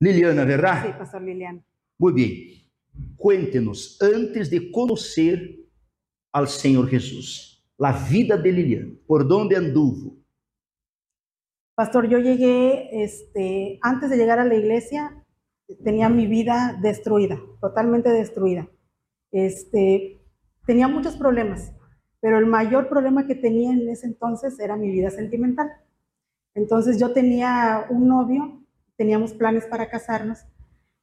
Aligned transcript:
Liliana, 0.00 0.44
¿verdad? 0.44 0.86
Sí, 0.86 0.92
Pastor 0.98 1.22
Liliana. 1.22 1.62
Muy 1.98 2.12
bien. 2.12 2.34
Cuéntenos, 3.16 3.98
antes 4.00 4.50
de 4.50 4.72
conocer 4.72 5.60
al 6.32 6.48
Senhor 6.48 6.88
Jesus, 6.88 7.62
a 7.78 8.08
vida 8.08 8.36
de 8.36 8.52
Liliana, 8.52 8.92
por 9.06 9.30
onde 9.30 9.56
anduvo? 9.56 10.16
Pastor, 11.74 12.08
yo 12.08 12.18
llegué, 12.18 13.02
este, 13.02 13.78
antes 13.82 14.10
de 14.10 14.16
llegar 14.16 14.38
a 14.38 14.44
la 14.44 14.54
iglesia, 14.54 15.24
tenía 15.84 16.08
mi 16.08 16.26
vida 16.26 16.78
destruida, 16.82 17.40
totalmente 17.60 18.10
destruida. 18.10 18.68
Este, 19.32 20.22
tenía 20.66 20.88
muchos 20.88 21.16
problemas, 21.16 21.72
pero 22.20 22.38
el 22.38 22.46
mayor 22.46 22.88
problema 22.88 23.26
que 23.26 23.34
tenía 23.34 23.72
en 23.72 23.88
ese 23.88 24.06
entonces 24.06 24.58
era 24.60 24.76
mi 24.76 24.90
vida 24.90 25.10
sentimental. 25.10 25.70
Entonces 26.54 26.98
yo 26.98 27.12
tenía 27.12 27.86
un 27.88 28.08
novio, 28.08 28.59
teníamos 29.00 29.32
planes 29.32 29.64
para 29.64 29.88
casarnos, 29.88 30.44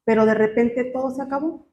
pero 0.06 0.28
de 0.28 0.36
repente 0.36 0.84
todo 0.84 1.10
se 1.10 1.24
acabó. 1.24 1.68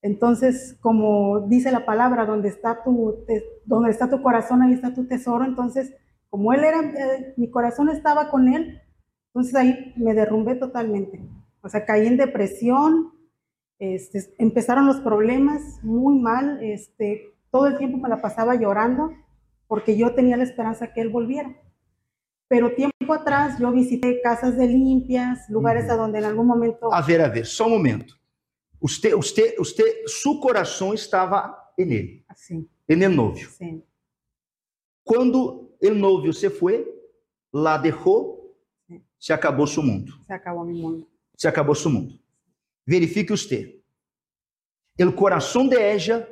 Entonces, 0.00 0.78
como 0.80 1.40
dice 1.40 1.70
la 1.70 1.84
palabra, 1.84 2.24
donde 2.24 2.48
está 2.48 2.82
tu, 2.82 3.26
donde 3.66 3.90
está 3.90 4.08
tu 4.08 4.22
corazón, 4.22 4.62
ahí 4.62 4.72
está 4.72 4.94
tu 4.94 5.06
tesoro. 5.06 5.44
Entonces, 5.44 5.94
como 6.30 6.54
él 6.54 6.64
era, 6.64 6.80
eh, 6.80 7.34
mi 7.36 7.50
corazón 7.50 7.90
estaba 7.90 8.30
con 8.30 8.48
él, 8.48 8.80
entonces 9.26 9.54
ahí 9.56 9.92
me 9.98 10.14
derrumbé 10.14 10.54
totalmente. 10.54 11.20
O 11.60 11.68
sea, 11.68 11.84
caí 11.84 12.06
en 12.06 12.16
depresión, 12.16 13.12
este, 13.78 14.20
empezaron 14.38 14.86
los 14.86 15.00
problemas 15.00 15.84
muy 15.84 16.18
mal, 16.18 16.62
este, 16.62 17.34
todo 17.50 17.66
el 17.66 17.76
tiempo 17.76 17.98
me 17.98 18.08
la 18.08 18.22
pasaba 18.22 18.54
llorando 18.54 19.12
porque 19.66 19.98
yo 19.98 20.14
tenía 20.14 20.38
la 20.38 20.44
esperanza 20.44 20.94
que 20.94 21.02
él 21.02 21.10
volviera. 21.10 21.54
Pero 22.48 22.74
tiempo 22.74 23.12
atrás 23.12 23.58
yo 23.58 23.70
visité 23.72 24.20
casas 24.22 24.56
de 24.56 24.66
limpias, 24.66 25.48
lugares 25.50 25.88
a 25.90 25.96
donde 25.96 26.18
en 26.18 26.24
algún 26.24 26.46
momento... 26.46 26.92
A 26.92 27.02
ver, 27.02 27.20
a 27.20 27.28
ver, 27.28 27.44
só 27.46 27.66
um 27.66 27.70
momento. 27.70 28.14
Usted, 28.80 29.12
usted, 29.14 29.54
usted, 29.58 29.84
su 30.06 30.40
coração 30.40 30.94
estava 30.94 31.54
em 31.76 31.92
ele, 31.92 32.24
Assim, 32.28 32.66
en 32.88 33.02
el 33.02 33.14
novio. 33.14 33.48
sim, 33.50 33.82
Quando 35.04 35.76
el 35.80 35.98
novio 35.98 36.32
se 36.32 36.48
foi, 36.50 36.86
dejó, 37.82 38.36
Sí. 38.88 39.02
se 39.18 39.32
acabou 39.32 39.66
su 39.66 39.82
mundo. 39.82 40.12
se 40.26 40.32
acabó 40.32 40.64
mi 40.64 40.80
mundo. 40.80 41.06
Se 41.36 41.46
acabou 41.48 41.74
su 41.74 41.90
mundo. 41.90 42.14
Verifique 42.86 43.32
usted. 43.32 43.74
El 44.96 45.14
coração 45.14 45.68
de 45.68 45.76
ella, 45.92 46.26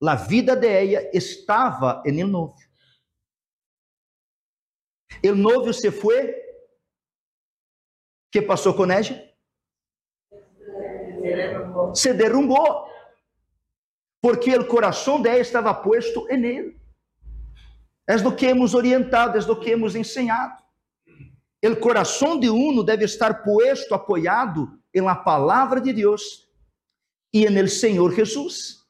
la 0.00 0.16
vida 0.16 0.56
de 0.56 0.66
ella 0.82 1.00
estava 1.12 2.02
en 2.04 2.18
el 2.18 2.30
novio. 2.30 2.66
El 5.20 5.40
novio 5.40 5.72
se 5.72 5.90
foi. 5.90 6.34
¿Qué 8.30 8.40
pasó 8.40 8.74
con 8.74 8.90
ella? 8.90 9.30
Se 11.94 12.14
derrumbou. 12.14 12.86
Porque 14.20 14.56
o 14.56 14.66
coração 14.66 15.20
dela 15.20 15.40
estava 15.40 15.74
puesto 15.74 16.28
em 16.30 16.44
ele. 16.44 16.80
É 18.08 18.16
do 18.16 18.34
que 18.34 18.46
hemos 18.46 18.74
orientado, 18.74 19.36
é 19.36 19.40
do 19.40 19.58
que 19.58 19.70
hemos 19.70 19.94
ensinado. 19.94 20.62
O 21.64 21.76
coração 21.76 22.38
de 22.38 22.48
uno 22.48 22.82
deve 22.82 23.04
estar 23.04 23.42
puesto, 23.42 23.94
apoiado 23.94 24.78
em 24.94 25.00
la 25.00 25.14
palavra 25.14 25.80
de 25.80 25.92
Deus 25.92 26.48
e 27.32 27.46
en 27.46 27.56
el 27.56 27.68
Senhor 27.68 28.12
Jesus. 28.14 28.81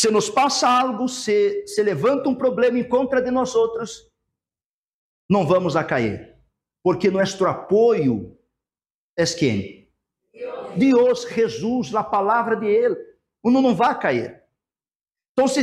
Se 0.00 0.12
nos 0.12 0.30
passa 0.30 0.68
algo, 0.68 1.08
se, 1.08 1.66
se 1.66 1.82
levanta 1.82 2.28
um 2.28 2.34
problema 2.36 2.78
em 2.78 2.88
contra 2.88 3.20
de 3.20 3.32
nós 3.32 3.56
outros, 3.56 4.08
não 5.28 5.44
vamos 5.44 5.74
a 5.74 5.82
cair, 5.82 6.36
porque 6.84 7.10
nosso 7.10 7.44
apoio 7.44 8.38
é 9.16 9.24
quem? 9.24 9.90
Deus, 10.76 11.26
Jesus, 11.28 11.92
a 11.96 12.04
palavra 12.04 12.54
de 12.54 12.66
Ele. 12.68 12.96
Uno 13.42 13.60
não 13.60 13.74
vai 13.74 13.98
cair. 13.98 14.40
Então, 15.32 15.48
se 15.48 15.60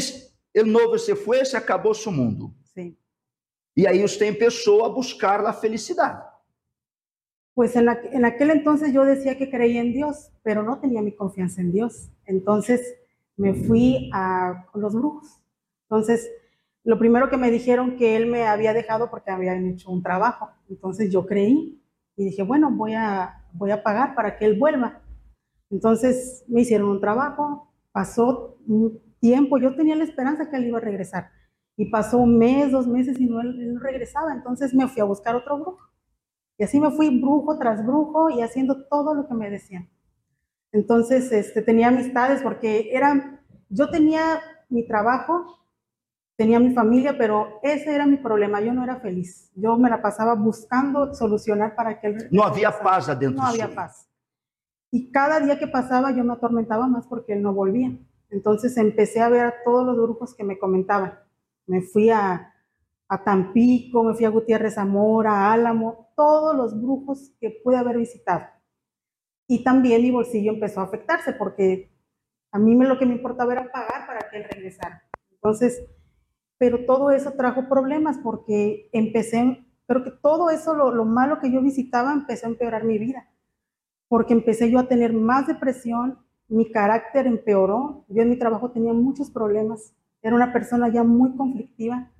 o 0.54 0.66
novo 0.66 1.00
se 1.00 1.16
foi, 1.16 1.46
se 1.46 1.56
acabou 1.56 1.94
seu 1.94 2.12
mundo. 2.12 2.54
Sí. 2.74 2.98
E 3.78 3.88
aí 3.88 4.04
usted 4.04 4.28
empezou 4.28 4.84
a 4.84 4.90
buscar 4.90 5.46
a 5.46 5.54
felicidade. 5.54 6.22
Pues 7.56 7.74
en, 7.78 7.86
aqu- 7.88 8.10
en 8.12 8.26
aquel 8.26 8.50
entonces 8.52 8.92
yo 8.92 9.06
decía 9.06 9.38
que 9.38 9.50
creía 9.50 9.80
en 9.80 9.94
Dios, 9.94 10.30
pero 10.44 10.62
no 10.62 10.78
tenía 10.82 11.02
mi 11.02 11.14
confianza 11.16 11.62
en 11.62 11.72
Dios. 11.72 12.10
Entonces 12.26 12.82
me 13.38 13.54
fui 13.54 14.10
a 14.14 14.66
los 14.74 14.94
brujos. 14.96 15.42
Entonces, 15.84 16.30
lo 16.84 17.00
primero 17.00 17.30
que 17.30 17.38
me 17.38 17.52
dijeron 17.52 17.98
que 17.98 18.16
él 18.16 18.28
me 18.28 18.48
había 18.48 18.74
dejado 18.74 19.10
porque 19.10 19.32
habían 19.32 19.66
hecho 19.68 19.92
un 19.92 20.04
trabajo. 20.04 20.50
Entonces 20.70 21.12
yo 21.12 21.26
creí 21.26 21.82
y 22.16 22.26
dije, 22.26 22.44
bueno, 22.44 22.72
voy 22.72 22.94
a, 22.94 23.44
voy 23.54 23.72
a 23.72 23.84
pagar 23.84 24.16
para 24.16 24.38
que 24.38 24.46
él 24.46 24.58
vuelva. 24.58 25.02
Entonces 25.72 26.46
me 26.48 26.62
hicieron 26.62 26.90
un 26.90 27.02
trabajo, 27.02 27.74
pasó 27.92 28.58
un 28.68 29.02
tiempo, 29.20 29.58
yo 29.58 29.76
tenía 29.76 29.96
la 29.96 30.04
esperanza 30.04 30.50
que 30.50 30.58
él 30.58 30.68
iba 30.68 30.78
a 30.78 30.82
regresar. 30.82 31.32
Y 31.76 31.90
pasó 31.90 32.20
un 32.20 32.38
mes, 32.38 32.72
dos 32.72 32.88
meses 32.88 33.20
y 33.20 33.26
no, 33.26 33.42
él 33.42 33.74
no 33.74 33.80
regresaba. 33.80 34.34
Entonces 34.34 34.74
me 34.74 34.88
fui 34.88 35.02
a 35.02 35.06
buscar 35.06 35.36
otro 35.36 35.58
brujo. 35.58 35.80
Y 36.58 36.64
así 36.64 36.80
me 36.80 36.92
fui 36.92 37.20
brujo 37.20 37.58
tras 37.58 37.86
brujo 37.86 38.30
y 38.30 38.42
haciendo 38.42 38.86
todo 38.88 39.14
lo 39.14 39.28
que 39.28 39.34
me 39.34 39.50
decían. 39.50 39.90
Entonces, 40.76 41.32
este, 41.32 41.62
tenía 41.62 41.88
amistades 41.88 42.42
porque 42.42 42.90
eran, 42.92 43.40
yo 43.70 43.90
tenía 43.90 44.42
mi 44.68 44.86
trabajo, 44.86 45.46
tenía 46.36 46.60
mi 46.60 46.74
familia, 46.74 47.18
pero 47.18 47.62
ese 47.64 47.96
era 47.96 48.06
mi 48.06 48.18
problema. 48.18 48.60
Yo 48.60 48.74
no 48.74 48.84
era 48.84 48.98
feliz. 48.98 49.50
Yo 49.56 49.78
me 49.78 49.90
la 49.90 50.02
pasaba 50.02 50.36
buscando 50.36 51.14
solucionar 51.14 51.76
para 51.76 52.02
que 52.02 52.08
él 52.08 52.28
havia 52.44 52.50
regresara. 52.50 52.84
paz 52.84 53.08
adentro 53.08 53.42
No 53.42 53.48
había 53.48 53.74
paz. 53.74 54.10
Y 54.92 55.12
cada 55.14 55.40
día 55.40 55.58
que 55.58 55.68
pasaba 55.68 56.12
yo 56.12 56.26
me 56.26 56.34
atormentaba 56.34 56.88
más 56.88 57.08
porque 57.08 57.32
él 57.32 57.42
no 57.42 57.54
volvía. 57.54 57.98
Entonces 58.30 58.76
empecé 58.76 59.22
a 59.22 59.30
ver 59.30 59.46
a 59.46 59.54
todos 59.64 59.86
los 59.86 59.96
brujos 59.96 60.36
que 60.36 60.44
me 60.44 60.60
comentaban. 60.60 61.18
Me 61.68 61.84
fui 61.84 62.10
a, 62.10 62.54
a 63.08 63.24
Tampico, 63.24 64.04
me 64.04 64.14
fui 64.14 64.26
a 64.26 64.30
Gutiérrez 64.30 64.76
Zamora, 64.76 65.32
a 65.32 65.54
Álamo, 65.54 66.10
todos 66.18 66.54
los 66.54 66.82
brujos 66.82 67.32
que 67.40 67.62
pude 67.64 67.78
haber 67.78 67.98
visitado. 67.98 68.55
Y 69.48 69.64
también 69.64 70.02
mi 70.02 70.12
bolsillo 70.12 70.54
empezó 70.54 70.82
a 70.82 70.86
afectarse 70.86 71.34
porque 71.34 71.92
a 72.52 72.60
mí 72.60 72.76
lo 72.76 72.98
que 72.98 73.06
me 73.06 73.16
importaba 73.16 73.54
era 73.54 73.72
pagar 73.72 74.08
para 74.08 74.30
que 74.30 74.38
él 74.38 74.46
regresara. 74.50 75.04
Entonces, 75.32 75.86
pero 76.58 76.86
todo 76.86 77.12
eso 77.12 77.34
trajo 77.34 77.68
problemas 77.68 78.18
porque 78.18 78.90
empecé, 78.94 79.66
creo 79.88 80.04
que 80.04 80.12
todo 80.12 80.50
eso, 80.50 80.74
lo, 80.74 80.92
lo 80.92 81.06
malo 81.06 81.40
que 81.40 81.52
yo 81.52 81.62
visitaba, 81.62 82.14
empezó 82.14 82.48
a 82.48 82.50
empeorar 82.50 82.84
mi 82.86 82.98
vida. 82.98 83.30
Porque 84.08 84.34
empecé 84.34 84.72
yo 84.72 84.80
a 84.80 84.88
tener 84.88 85.14
más 85.14 85.48
depresión, 85.48 86.20
mi 86.48 86.72
carácter 86.72 87.28
empeoró, 87.28 88.06
yo 88.08 88.22
en 88.22 88.30
mi 88.30 88.38
trabajo 88.38 88.72
tenía 88.72 88.94
muchos 88.94 89.32
problemas, 89.32 89.94
era 90.22 90.36
una 90.36 90.54
persona 90.54 90.90
ya 90.90 91.04
muy 91.04 91.36
conflictiva, 91.36 92.12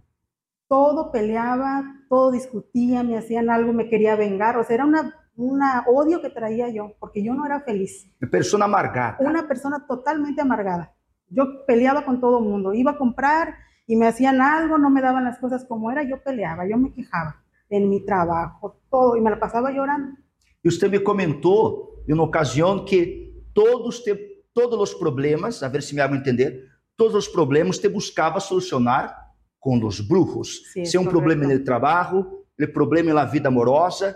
todo 0.68 1.12
peleaba, 1.12 2.04
todo 2.10 2.32
discutía, 2.32 3.04
me 3.04 3.18
hacían 3.18 3.50
algo, 3.50 3.72
me 3.72 3.90
quería 3.90 4.16
vengar, 4.16 4.58
o 4.58 4.64
sea, 4.64 4.76
era 4.76 4.86
una, 4.86 5.16
una 5.36 5.84
odio 5.88 6.22
que 6.22 6.30
traía 6.30 6.70
yo, 6.70 6.94
porque 7.00 7.24
yo 7.24 7.34
no 7.34 7.46
era 7.46 7.62
feliz 7.62 8.10
Persona 8.32 8.66
amargada. 8.66 9.18
una 9.20 9.48
persona 9.48 9.86
totalmente 9.88 10.42
amargada. 10.42 10.94
Yo 11.30 11.66
peleaba 11.66 12.06
con 12.06 12.20
todo 12.20 12.40
el 12.40 12.46
mundo, 12.46 12.74
iba 12.74 12.92
a 12.92 12.98
comprar 12.98 13.56
y 13.88 13.96
me 13.96 14.08
hacían 14.08 14.42
algo, 14.42 14.78
no 14.78 14.90
me 14.90 15.02
daban 15.02 15.24
las 15.24 15.38
cosas 15.40 15.66
como 15.66 15.92
era, 15.92 16.04
yo 16.04 16.22
peleaba, 16.24 16.68
yo 16.68 16.78
me 16.78 16.94
quejaba 16.94 17.44
en 17.70 17.90
mi 17.90 18.06
trabajo, 18.06 18.80
todo, 18.90 19.16
y 19.18 19.22
me 19.22 19.30
la 19.30 19.40
pasaba 19.40 19.72
llorando. 19.72 20.16
E 20.64 20.68
usted 20.68 20.90
me 20.90 21.00
comentou 21.00 22.04
em 22.08 22.14
uma 22.14 22.24
ocasião 22.24 22.86
que 22.86 23.44
todos 23.54 24.04
te, 24.04 24.16
todos 24.54 24.80
os 24.80 24.94
problemas, 24.94 25.62
a 25.62 25.68
ver 25.68 25.84
se 25.84 25.94
me 25.94 26.02
hago 26.02 26.16
entender, 26.16 26.64
todos 26.98 27.14
os 27.16 27.28
problemas 27.28 27.78
te 27.78 27.88
buscava 27.88 28.40
solucionar 28.40 29.16
com 29.60 29.78
os 29.84 30.00
brujos. 30.00 30.64
Sí, 30.74 30.86
se 30.86 30.98
um 30.98 31.06
problema 31.06 31.46
no 31.46 31.64
trabalho, 31.64 32.46
o 32.60 32.68
problema 32.74 33.14
na 33.14 33.26
vida 33.26 33.50
amorosa, 33.50 34.16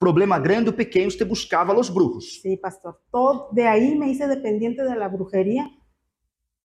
problema 0.00 0.38
grande 0.38 0.70
ou 0.70 0.74
pequeno, 0.74 1.12
te 1.12 1.24
buscava 1.24 1.78
os 1.78 1.90
brujos. 1.90 2.40
Sí, 2.40 2.56
pastor. 2.56 2.98
Todo, 3.12 3.50
de 3.52 3.68
ahí 3.68 3.96
me 3.96 4.08
hice 4.08 4.26
dependiente 4.26 4.82
de 4.82 4.96
la 4.96 5.08
brujería. 5.08 5.70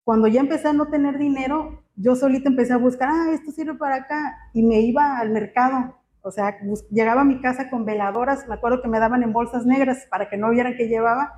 Cuando 0.06 0.28
ya 0.28 0.40
empecé 0.40 0.70
a 0.70 0.74
no 0.74 0.88
tener 0.88 1.18
dinero, 1.18 1.84
yo 1.98 2.16
solita 2.16 2.48
empecé 2.48 2.72
a 2.72 2.78
buscar, 2.78 3.10
ah, 3.12 3.34
esto 3.34 3.52
sirve 3.52 3.76
para 3.76 3.96
acá, 3.96 4.38
y 4.54 4.64
me 4.64 4.80
iba 4.80 5.20
al 5.20 5.32
mercado. 5.32 5.98
O 6.22 6.32
sea, 6.32 6.58
llegaba 6.90 7.22
a 7.22 7.26
mi 7.26 7.42
casa 7.42 7.70
con 7.70 7.86
veladoras, 7.86 8.48
me 8.48 8.56
acuerdo 8.56 8.82
que 8.82 8.88
me 8.88 9.00
daban 9.00 9.22
en 9.22 9.34
bolsas 9.34 9.66
negras 9.66 10.08
para 10.10 10.30
que 10.30 10.38
no 10.38 10.50
vieran 10.52 10.78
que 10.78 10.88
llevaba, 10.88 11.34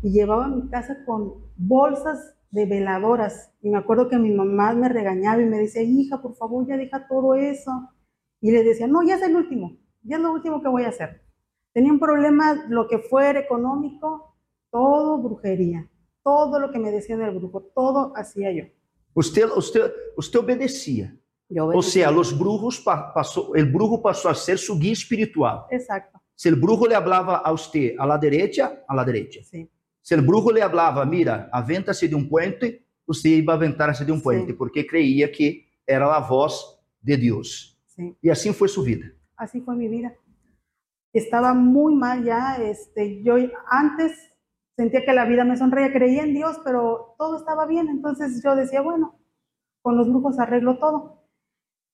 y 0.00 0.12
llevaba 0.12 0.44
a 0.44 0.48
mi 0.48 0.68
casa 0.68 1.04
con 1.04 1.34
bolsas 1.56 2.36
de 2.52 2.66
veladoras. 2.66 3.52
Y 3.62 3.70
me 3.70 3.78
acuerdo 3.78 4.08
que 4.08 4.18
mi 4.18 4.30
mamá 4.30 4.74
me 4.74 4.88
regañaba 4.88 5.42
y 5.42 5.46
me 5.46 5.58
decía, 5.58 5.82
hija, 5.82 6.22
por 6.22 6.36
favor, 6.36 6.66
ya 6.68 6.76
deja 6.76 7.08
todo 7.08 7.34
eso. 7.34 7.90
Y 8.40 8.52
le 8.52 8.62
decía, 8.62 8.86
no, 8.86 9.02
ya 9.02 9.16
es 9.16 9.22
el 9.22 9.34
último, 9.34 9.78
ya 10.02 10.16
es 10.16 10.22
lo 10.22 10.32
último 10.32 10.62
que 10.62 10.68
voy 10.68 10.84
a 10.84 10.90
hacer. 10.90 11.21
Tenía 11.72 11.92
un 11.92 11.98
problema, 11.98 12.64
lo 12.68 12.86
que 12.88 12.98
fuera 12.98 13.38
económico, 13.40 14.36
todo 14.70 15.18
brujería. 15.18 15.88
Todo 16.22 16.58
lo 16.60 16.70
que 16.70 16.78
me 16.78 16.90
decían 16.90 17.18
del 17.18 17.34
brujo, 17.34 17.62
todo 17.74 18.12
hacía 18.14 18.52
yo. 18.52 18.64
Usted, 19.14 19.48
usted, 19.56 19.92
usted 20.16 20.38
obedecia. 20.38 21.16
Yo 21.48 21.66
Ou 21.66 21.82
seja, 21.82 22.10
os 22.10 22.32
brujos 22.32 22.78
pa- 22.80 23.12
passou, 23.12 23.50
o 23.52 23.66
brujo 23.66 24.00
passou 24.00 24.30
a 24.30 24.34
ser 24.34 24.56
seu 24.58 24.76
guia 24.78 24.92
espiritual. 24.92 25.66
Exacto. 25.70 26.18
Se 26.34 26.48
el 26.48 26.56
brujo 26.56 26.86
le 26.86 26.94
hablaba 26.94 27.38
a 27.44 27.52
usted 27.52 27.94
a 27.98 28.06
la 28.06 28.16
derecha, 28.16 28.84
a 28.88 28.94
la 28.94 29.04
derecha. 29.04 29.40
Sí, 29.44 29.68
Se 30.00 30.14
el 30.14 30.22
brujo 30.22 30.50
le 30.50 30.62
hablaba, 30.62 31.04
mira, 31.04 31.48
aventa-se 31.52 32.08
de 32.08 32.14
um 32.14 32.26
puente, 32.26 32.86
você 33.06 33.36
iba 33.36 33.52
a 33.52 33.56
aventar-se 33.56 34.04
de 34.04 34.12
um 34.12 34.18
puente, 34.20 34.52
Sim. 34.52 34.56
porque 34.56 34.86
creía 34.86 35.30
que 35.30 35.66
era 35.86 36.06
a 36.14 36.20
voz 36.20 36.80
de 37.02 37.16
Deus. 37.18 37.76
sí. 37.86 38.16
E 38.22 38.30
assim 38.30 38.52
foi 38.54 38.68
sua 38.68 38.84
vida. 38.84 39.12
Así 39.36 39.60
fue 39.60 39.74
mi 39.76 39.88
vida. 39.88 40.14
Estaba 41.12 41.54
muy 41.54 41.94
mal 41.94 42.24
ya. 42.24 42.56
Este, 42.56 43.22
yo 43.22 43.36
antes 43.68 44.12
sentía 44.76 45.04
que 45.04 45.12
la 45.12 45.24
vida 45.24 45.44
me 45.44 45.56
sonreía, 45.56 45.92
creía 45.92 46.22
en 46.22 46.34
Dios, 46.34 46.60
pero 46.64 47.14
todo 47.18 47.36
estaba 47.36 47.66
bien. 47.66 47.88
Entonces 47.88 48.42
yo 48.42 48.56
decía, 48.56 48.80
bueno, 48.80 49.18
con 49.82 49.96
los 49.96 50.08
brujos 50.08 50.38
arreglo 50.38 50.78
todo. 50.78 51.22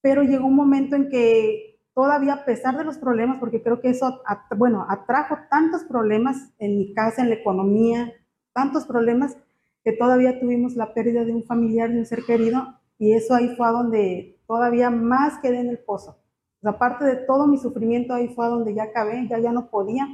Pero 0.00 0.22
llegó 0.22 0.46
un 0.46 0.54
momento 0.54 0.94
en 0.96 1.08
que 1.08 1.80
todavía 1.94 2.34
a 2.34 2.44
pesar 2.44 2.76
de 2.76 2.84
los 2.84 2.96
problemas, 2.98 3.38
porque 3.38 3.60
creo 3.60 3.80
que 3.80 3.90
eso, 3.90 4.22
bueno, 4.56 4.86
atrajo 4.88 5.36
tantos 5.50 5.82
problemas 5.82 6.52
en 6.58 6.78
mi 6.78 6.94
casa, 6.94 7.22
en 7.22 7.30
la 7.30 7.34
economía, 7.34 8.12
tantos 8.52 8.86
problemas, 8.86 9.36
que 9.82 9.92
todavía 9.92 10.38
tuvimos 10.38 10.76
la 10.76 10.94
pérdida 10.94 11.24
de 11.24 11.32
un 11.32 11.42
familiar, 11.42 11.90
de 11.90 11.98
un 11.98 12.06
ser 12.06 12.22
querido, 12.24 12.78
y 12.98 13.14
eso 13.14 13.34
ahí 13.34 13.56
fue 13.56 13.66
a 13.66 13.72
donde 13.72 14.38
todavía 14.46 14.90
más 14.90 15.38
quedé 15.40 15.58
en 15.58 15.70
el 15.70 15.78
pozo. 15.78 16.17
O 16.62 16.68
aparte 16.68 17.04
de 17.04 17.16
todo 17.16 17.46
mi 17.46 17.58
sufrimiento, 17.58 18.14
ahí 18.14 18.28
fue 18.28 18.48
donde 18.48 18.74
ya 18.74 18.84
acabé, 18.84 19.26
ya, 19.28 19.38
ya 19.38 19.52
no 19.52 19.70
podía. 19.70 20.06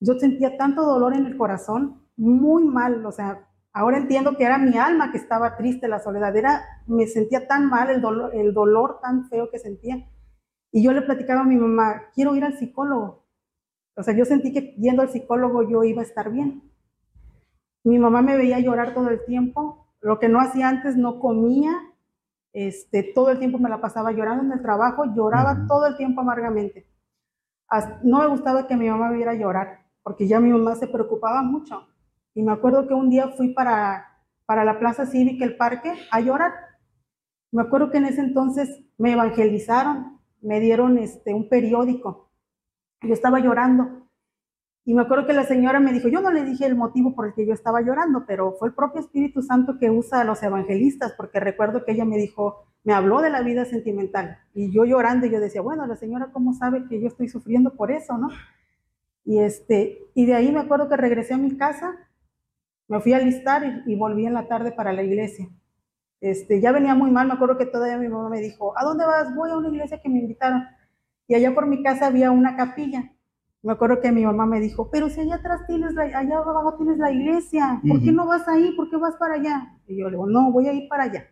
Yo 0.00 0.14
sentía 0.14 0.56
tanto 0.56 0.84
dolor 0.84 1.14
en 1.14 1.26
el 1.26 1.36
corazón, 1.36 2.02
muy 2.16 2.64
mal, 2.64 3.04
o 3.04 3.10
sea, 3.10 3.48
ahora 3.72 3.98
entiendo 3.98 4.36
que 4.36 4.44
era 4.44 4.58
mi 4.58 4.76
alma 4.78 5.10
que 5.10 5.18
estaba 5.18 5.56
triste, 5.56 5.88
la 5.88 5.98
soledad, 5.98 6.36
era, 6.36 6.62
me 6.86 7.06
sentía 7.06 7.48
tan 7.48 7.68
mal, 7.68 7.90
el 7.90 8.00
dolor, 8.00 8.34
el 8.34 8.54
dolor 8.54 9.00
tan 9.02 9.28
feo 9.28 9.50
que 9.50 9.58
sentía. 9.58 10.08
Y 10.70 10.82
yo 10.82 10.92
le 10.92 11.02
platicaba 11.02 11.40
a 11.40 11.44
mi 11.44 11.56
mamá, 11.56 12.02
quiero 12.14 12.36
ir 12.36 12.44
al 12.44 12.58
psicólogo. 12.58 13.24
O 13.96 14.02
sea, 14.02 14.14
yo 14.14 14.24
sentí 14.24 14.52
que 14.52 14.74
yendo 14.76 15.02
al 15.02 15.10
psicólogo 15.10 15.68
yo 15.68 15.84
iba 15.84 16.02
a 16.02 16.04
estar 16.04 16.30
bien. 16.30 16.70
Mi 17.84 17.98
mamá 17.98 18.22
me 18.22 18.36
veía 18.36 18.58
llorar 18.58 18.94
todo 18.94 19.08
el 19.08 19.24
tiempo, 19.24 19.86
lo 20.00 20.18
que 20.18 20.28
no 20.28 20.40
hacía 20.40 20.68
antes, 20.68 20.96
no 20.96 21.20
comía, 21.20 21.72
este, 22.54 23.02
todo 23.02 23.30
el 23.30 23.40
tiempo 23.40 23.58
me 23.58 23.68
la 23.68 23.80
pasaba 23.80 24.12
llorando 24.12 24.44
en 24.44 24.52
el 24.52 24.62
trabajo, 24.62 25.04
lloraba 25.12 25.66
todo 25.66 25.86
el 25.86 25.96
tiempo 25.96 26.20
amargamente. 26.20 26.86
No 28.04 28.20
me 28.20 28.28
gustaba 28.28 28.68
que 28.68 28.76
mi 28.76 28.88
mamá 28.88 29.08
me 29.10 29.16
viera 29.16 29.34
llorar, 29.34 29.80
porque 30.04 30.28
ya 30.28 30.38
mi 30.38 30.50
mamá 30.50 30.76
se 30.76 30.86
preocupaba 30.86 31.42
mucho. 31.42 31.88
Y 32.32 32.42
me 32.42 32.52
acuerdo 32.52 32.86
que 32.86 32.94
un 32.94 33.10
día 33.10 33.28
fui 33.30 33.52
para, 33.52 34.06
para 34.46 34.64
la 34.64 34.78
plaza 34.78 35.04
cívica, 35.04 35.44
el 35.44 35.56
parque, 35.56 35.92
a 36.12 36.20
llorar. 36.20 36.52
Me 37.50 37.62
acuerdo 37.62 37.90
que 37.90 37.98
en 37.98 38.06
ese 38.06 38.20
entonces 38.20 38.84
me 38.98 39.12
evangelizaron, 39.12 40.20
me 40.40 40.60
dieron 40.60 40.96
este, 40.98 41.34
un 41.34 41.48
periódico. 41.48 42.30
Yo 43.02 43.12
estaba 43.12 43.40
llorando. 43.40 44.03
Y 44.86 44.92
me 44.92 45.02
acuerdo 45.02 45.26
que 45.26 45.32
la 45.32 45.44
señora 45.44 45.80
me 45.80 45.92
dijo, 45.92 46.08
yo 46.08 46.20
no 46.20 46.30
le 46.30 46.44
dije 46.44 46.66
el 46.66 46.76
motivo 46.76 47.14
por 47.14 47.26
el 47.26 47.34
que 47.34 47.46
yo 47.46 47.54
estaba 47.54 47.80
llorando, 47.80 48.24
pero 48.26 48.52
fue 48.52 48.68
el 48.68 48.74
propio 48.74 49.00
Espíritu 49.00 49.40
Santo 49.40 49.78
que 49.78 49.90
usa 49.90 50.20
a 50.20 50.24
los 50.24 50.42
evangelistas, 50.42 51.14
porque 51.16 51.40
recuerdo 51.40 51.84
que 51.84 51.92
ella 51.92 52.04
me 52.04 52.18
dijo, 52.18 52.66
me 52.84 52.92
habló 52.92 53.22
de 53.22 53.30
la 53.30 53.40
vida 53.40 53.64
sentimental. 53.64 54.38
Y 54.52 54.70
yo 54.70 54.84
llorando, 54.84 55.26
yo 55.26 55.40
decía, 55.40 55.62
bueno, 55.62 55.86
la 55.86 55.96
señora, 55.96 56.30
¿cómo 56.32 56.52
sabe 56.52 56.86
que 56.86 57.00
yo 57.00 57.08
estoy 57.08 57.28
sufriendo 57.28 57.74
por 57.74 57.90
eso, 57.90 58.18
no? 58.18 58.28
Y, 59.24 59.38
este, 59.38 60.00
y 60.14 60.26
de 60.26 60.34
ahí 60.34 60.52
me 60.52 60.60
acuerdo 60.60 60.88
que 60.90 60.98
regresé 60.98 61.32
a 61.32 61.38
mi 61.38 61.56
casa, 61.56 61.96
me 62.86 63.00
fui 63.00 63.14
a 63.14 63.16
alistar 63.16 63.64
y, 63.86 63.92
y 63.92 63.96
volví 63.96 64.26
en 64.26 64.34
la 64.34 64.48
tarde 64.48 64.70
para 64.72 64.92
la 64.92 65.02
iglesia. 65.02 65.48
Este, 66.20 66.60
ya 66.60 66.72
venía 66.72 66.94
muy 66.94 67.10
mal, 67.10 67.26
me 67.26 67.34
acuerdo 67.34 67.56
que 67.56 67.66
todavía 67.66 67.96
mi 67.96 68.08
mamá 68.08 68.28
me 68.28 68.40
dijo, 68.40 68.78
¿a 68.78 68.84
dónde 68.84 69.06
vas? 69.06 69.34
Voy 69.34 69.50
a 69.50 69.56
una 69.56 69.68
iglesia 69.68 70.00
que 70.02 70.10
me 70.10 70.18
invitaron. 70.18 70.64
Y 71.26 71.34
allá 71.34 71.54
por 71.54 71.66
mi 71.66 71.82
casa 71.82 72.06
había 72.06 72.30
una 72.30 72.54
capilla. 72.54 73.13
Me 73.64 73.72
acuerdo 73.72 74.02
que 74.02 74.12
mi 74.12 74.26
mamá 74.26 74.44
me 74.44 74.60
dijo, 74.60 74.90
pero 74.90 75.08
si 75.08 75.20
allá 75.20 75.36
atrás 75.36 75.66
tienes 75.66 75.94
la, 75.94 76.02
allá 76.02 76.36
abajo 76.36 76.74
tienes 76.74 76.98
la 76.98 77.10
iglesia, 77.10 77.80
¿por 77.88 77.98
qué 78.00 78.08
Ujú. 78.08 78.16
no 78.16 78.26
vas 78.26 78.46
ahí? 78.46 78.72
¿Por 78.76 78.90
qué 78.90 78.98
vas 78.98 79.16
para 79.16 79.36
allá? 79.36 79.78
Y 79.88 79.96
yo 79.96 80.04
le 80.04 80.10
digo, 80.12 80.26
no, 80.26 80.52
voy 80.52 80.68
a 80.68 80.74
ir 80.74 80.86
para 80.86 81.04
allá. 81.04 81.24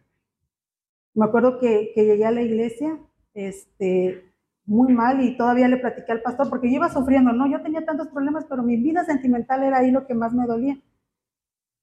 Me 1.12 1.26
acuerdo 1.26 1.58
que, 1.58 1.92
que 1.94 2.06
llegué 2.06 2.24
a 2.24 2.30
la 2.30 2.40
iglesia, 2.40 2.98
este, 3.34 4.32
muy 4.64 4.94
mal 4.94 5.22
y 5.22 5.36
todavía 5.36 5.68
le 5.68 5.76
platiqué 5.76 6.10
al 6.10 6.22
pastor 6.22 6.48
porque 6.48 6.70
yo 6.70 6.76
iba 6.76 6.88
sufriendo, 6.88 7.34
no, 7.34 7.46
yo 7.50 7.62
tenía 7.62 7.84
tantos 7.84 8.08
problemas, 8.08 8.46
pero 8.48 8.62
mi 8.62 8.76
vida 8.78 9.04
sentimental 9.04 9.62
era 9.62 9.80
ahí 9.80 9.90
lo 9.90 10.06
que 10.06 10.14
más 10.14 10.32
me 10.32 10.46
dolía. 10.46 10.78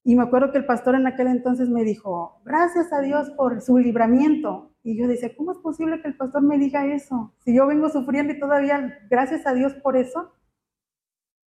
Y 0.03 0.15
me 0.15 0.23
acuerdo 0.23 0.51
que 0.51 0.57
el 0.57 0.65
pastor 0.65 0.95
en 0.95 1.05
aquel 1.05 1.27
entonces 1.27 1.69
me 1.69 1.83
dijo, 1.83 2.41
gracias 2.43 2.91
a 2.91 3.01
Dios 3.01 3.29
por 3.37 3.61
su 3.61 3.77
libramiento. 3.77 4.71
Y 4.81 4.97
yo 4.97 5.07
decía, 5.07 5.29
¿cómo 5.37 5.51
es 5.51 5.59
posible 5.59 6.01
que 6.01 6.07
el 6.07 6.17
pastor 6.17 6.41
me 6.41 6.57
diga 6.57 6.87
eso? 6.87 7.33
Si 7.45 7.53
yo 7.53 7.67
vengo 7.67 7.89
sufriendo 7.89 8.33
y 8.33 8.39
todavía, 8.39 8.97
gracias 9.11 9.45
a 9.45 9.53
Dios 9.53 9.73
por 9.75 9.95
eso. 9.95 10.31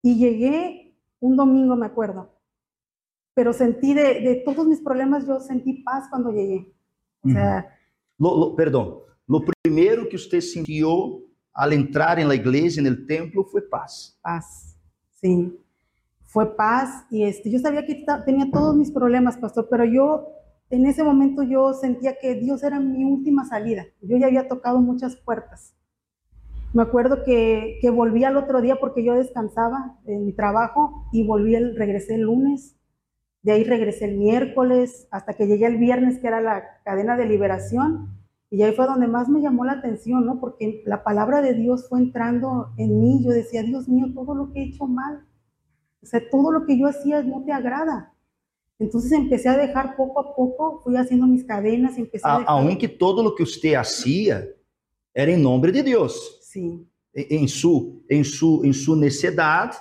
Y 0.02 0.16
llegué 0.18 0.96
un 1.20 1.36
domingo, 1.36 1.76
me 1.76 1.86
acuerdo. 1.86 2.30
Pero 3.34 3.52
sentí 3.52 3.94
de, 3.94 4.20
de 4.20 4.42
todos 4.44 4.66
mis 4.66 4.80
problemas, 4.80 5.26
yo 5.26 5.40
sentí 5.40 5.82
paz 5.82 6.08
cuando 6.10 6.30
llegué. 6.32 6.72
O 7.24 7.28
sea, 7.30 7.66
Lo, 8.18 8.36
lo- 8.36 8.54
perdão. 8.54 9.02
Lo 9.28 9.40
primeiro 9.62 10.08
que 10.08 10.18
você 10.18 10.40
sentiu 10.40 11.24
al 11.54 11.72
entrar 11.72 12.18
em 12.18 12.24
la 12.26 12.34
igreja, 12.34 12.82
no 12.82 13.06
templo, 13.06 13.44
foi 13.44 13.62
paz. 13.62 14.18
paz, 14.22 14.76
sí. 15.20 15.56
Fue 16.26 16.56
paz 16.56 17.06
y 17.10 17.22
este, 17.24 17.50
yo 17.50 17.58
sabía 17.58 17.84
que 17.86 18.04
tenía 18.24 18.50
todos 18.50 18.74
mis 18.74 18.90
problemas, 18.90 19.36
pastor, 19.36 19.68
pero 19.70 19.84
yo 19.84 20.26
en 20.70 20.86
ese 20.86 21.04
momento 21.04 21.42
yo 21.42 21.72
sentía 21.74 22.16
que 22.18 22.34
Dios 22.34 22.62
era 22.62 22.80
mi 22.80 23.04
última 23.04 23.44
salida. 23.44 23.84
Yo 24.00 24.16
ya 24.16 24.26
había 24.26 24.48
tocado 24.48 24.80
muchas 24.80 25.14
puertas. 25.16 25.74
Me 26.74 26.82
acuerdo 26.82 27.22
que, 27.24 27.78
que 27.80 27.90
volví 27.90 28.24
al 28.24 28.36
otro 28.36 28.60
día 28.62 28.76
porque 28.80 29.04
yo 29.04 29.14
descansaba 29.14 29.98
en 30.06 30.24
mi 30.26 30.32
trabajo 30.32 31.08
y 31.12 31.26
volví, 31.26 31.54
el, 31.54 31.76
regresé 31.76 32.14
el 32.14 32.22
lunes, 32.22 32.76
de 33.42 33.52
ahí 33.52 33.64
regresé 33.64 34.06
el 34.06 34.16
miércoles, 34.16 35.06
hasta 35.10 35.34
que 35.34 35.46
llegué 35.46 35.66
el 35.66 35.76
viernes, 35.76 36.18
que 36.18 36.28
era 36.28 36.40
la 36.40 36.62
cadena 36.84 37.16
de 37.16 37.26
liberación, 37.26 38.08
y 38.50 38.62
ahí 38.62 38.72
fue 38.74 38.86
donde 38.86 39.06
más 39.08 39.28
me 39.28 39.40
llamó 39.40 39.64
la 39.64 39.72
atención, 39.72 40.24
¿no? 40.26 40.38
Porque 40.40 40.82
la 40.86 41.02
palabra 41.04 41.40
de 41.42 41.54
Dios 41.54 41.88
fue 41.88 41.98
entrando 42.00 42.68
en 42.76 43.00
mí. 43.00 43.24
Yo 43.24 43.30
decía, 43.30 43.62
Dios 43.62 43.88
mío, 43.88 44.06
todo 44.14 44.34
lo 44.34 44.52
que 44.52 44.60
he 44.60 44.64
hecho 44.64 44.86
mal. 44.86 45.24
O 46.02 46.06
sea, 46.06 46.20
todo 46.30 46.52
lo 46.52 46.66
que 46.66 46.78
yo 46.78 46.86
hacía 46.86 47.22
no 47.22 47.42
te 47.44 47.52
agrada. 47.52 48.12
Entonces 48.78 49.12
empecé 49.12 49.48
a 49.48 49.56
dejar 49.56 49.96
poco 49.96 50.20
a 50.20 50.34
poco, 50.36 50.80
fui 50.84 50.96
haciendo 50.96 51.26
mis 51.26 51.44
cadenas, 51.44 51.96
empecé 51.96 52.26
a 52.28 52.34
A- 52.34 52.38
dejar... 52.40 52.54
Aunque 52.58 52.88
todo 52.88 53.22
lo 53.22 53.34
que 53.34 53.44
você 53.46 53.74
hacía 53.74 54.44
era 55.14 55.30
em 55.32 55.38
nome 55.38 55.72
de 55.72 55.82
Deus. 55.82 56.38
Sí, 56.52 56.86
Em 57.14 57.42
em 57.44 57.48
su, 57.48 58.04
em 58.10 58.24
su, 58.24 58.62
em 58.64 58.72
sua 58.72 58.96
necessidade, 58.96 59.76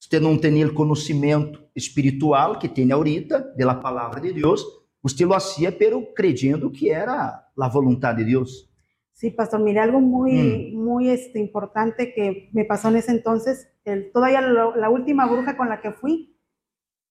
você 0.00 0.20
não 0.20 0.38
tinha 0.38 0.66
o 0.66 0.74
conhecimento 0.74 1.64
espiritual 1.74 2.58
que 2.58 2.68
tem 2.68 2.90
ahorita, 2.92 3.40
da 3.56 3.74
palavra 3.74 4.20
de 4.20 4.32
Deus, 4.32 4.62
você 5.02 5.24
lo 5.24 5.34
hacía, 5.34 5.70
pero 5.72 6.12
creyendo 6.14 6.70
que 6.70 6.90
era 6.90 7.44
a 7.58 7.68
vontade 7.68 8.24
de 8.24 8.30
Deus. 8.32 8.68
sí, 9.12 9.30
pastor, 9.30 9.60
mire, 9.60 9.80
algo 9.80 10.00
muy, 10.00 10.72
muy 10.74 11.08
este, 11.08 11.38
importante 11.38 12.12
que 12.12 12.50
me 12.52 12.64
pasó 12.64 12.88
en 12.88 12.96
ese 12.96 13.12
entonces, 13.12 13.68
el, 13.84 14.10
todavía 14.12 14.40
lo- 14.42 14.76
la 14.76 14.90
última 14.90 15.26
bruja 15.26 15.56
con 15.56 15.68
la 15.68 15.80
que 15.80 15.92
fui, 15.92 16.36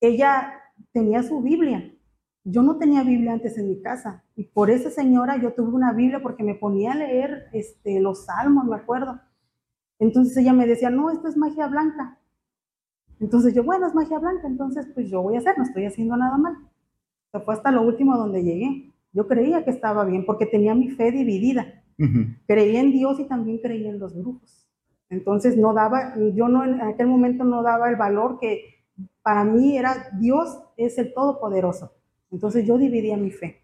ella 0.01 0.53
tenía 0.94 1.24
su 1.24 1.41
Biblia. 1.41 1.95
Yo 2.48 2.62
no 2.62 2.78
tenía 2.78 3.04
Biblia 3.04 3.34
antes 3.34 3.58
en 3.58 3.68
mi 3.68 3.82
casa 3.82 4.24
y 4.36 4.44
por 4.44 4.70
esa 4.70 4.92
señora 4.92 5.36
yo 5.38 5.54
tuve 5.54 5.74
una 5.74 5.94
Biblia 5.94 6.22
porque 6.22 6.44
me 6.44 6.54
ponía 6.54 6.92
a 6.92 6.96
leer 6.96 7.48
este, 7.54 8.00
los 8.00 8.25
salmos, 8.25 8.66
me 8.66 8.75
acuerdo. 8.75 9.20
Entonces 9.98 10.38
ella 10.38 10.54
me 10.54 10.68
decía, 10.68 10.92
no, 10.92 11.10
esto 11.10 11.28
es 11.28 11.38
magia 11.38 11.68
blanca. 11.68 12.20
Entonces 13.20 13.56
yo, 13.56 13.64
bueno, 13.64 13.88
es 13.88 13.96
magia 13.96 14.20
blanca, 14.20 14.48
entonces 14.48 14.88
pues 14.94 15.10
yo 15.10 15.24
voy 15.24 15.36
a 15.36 15.40
hacer, 15.40 15.58
no 15.58 15.64
estoy 15.64 15.86
haciendo 15.86 16.16
nada 16.18 16.38
mal. 16.38 16.54
O 16.54 17.32
sea, 17.32 17.42
fue 17.42 17.56
hasta 17.56 17.72
lo 17.72 17.82
último 17.82 18.16
donde 18.16 18.44
llegué. 18.44 18.94
Yo 19.12 19.28
creía 19.28 19.66
que 19.66 19.72
estaba 19.72 20.06
bien 20.06 20.24
porque 20.24 20.46
tenía 20.46 20.75
mi 20.75 20.90
fe 20.90 21.12
dividida. 21.12 21.82
Creía 22.46 22.82
en 22.82 22.92
Dios 22.92 23.20
y 23.20 23.24
también 23.24 23.58
creía 23.58 23.90
en 23.90 23.98
los 23.98 24.16
brujos. 24.16 24.68
Entonces 25.10 25.58
no 25.58 25.74
daba, 25.74 26.14
yo 26.34 26.48
no 26.48 26.64
en 26.64 26.80
aquel 26.82 27.08
momento 27.08 27.44
no 27.44 27.64
daba 27.64 27.90
el 27.90 27.96
valor 27.96 28.38
que 28.40 28.84
para 29.24 29.44
mí 29.44 29.78
era 29.78 30.10
Dios 30.20 30.60
es 30.78 30.98
el 31.00 31.12
Todopoderoso. 31.14 31.95
Entonces 32.32 32.65
yo 32.65 32.77
dividía 32.77 33.17
mi 33.17 33.32
fe. 33.32 33.62